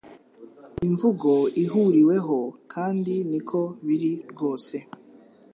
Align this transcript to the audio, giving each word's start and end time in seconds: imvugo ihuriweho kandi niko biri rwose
imvugo 0.85 1.31
ihuriweho 1.63 2.37
kandi 2.73 3.13
niko 3.31 3.59
biri 3.85 4.11
rwose 4.31 4.75